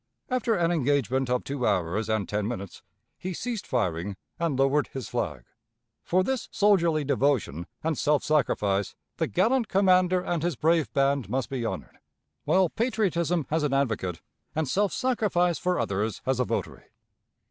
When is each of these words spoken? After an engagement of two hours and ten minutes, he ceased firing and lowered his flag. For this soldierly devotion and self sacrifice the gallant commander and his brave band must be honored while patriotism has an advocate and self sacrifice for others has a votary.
After 0.31 0.55
an 0.55 0.71
engagement 0.71 1.29
of 1.29 1.43
two 1.43 1.63
hours 1.67 2.09
and 2.09 2.27
ten 2.27 2.47
minutes, 2.47 2.81
he 3.19 3.35
ceased 3.35 3.67
firing 3.67 4.15
and 4.39 4.57
lowered 4.57 4.87
his 4.87 5.09
flag. 5.09 5.43
For 6.03 6.23
this 6.23 6.49
soldierly 6.51 7.03
devotion 7.03 7.67
and 7.83 7.95
self 7.95 8.23
sacrifice 8.23 8.95
the 9.17 9.27
gallant 9.27 9.67
commander 9.67 10.19
and 10.23 10.41
his 10.41 10.55
brave 10.55 10.91
band 10.93 11.29
must 11.29 11.51
be 11.51 11.63
honored 11.63 11.99
while 12.45 12.67
patriotism 12.67 13.45
has 13.51 13.61
an 13.61 13.75
advocate 13.75 14.23
and 14.55 14.67
self 14.67 14.91
sacrifice 14.91 15.59
for 15.59 15.79
others 15.79 16.23
has 16.25 16.39
a 16.39 16.45
votary. 16.45 16.85